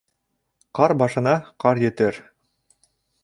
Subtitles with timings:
[0.79, 2.19] Ҡар башына ҡар етер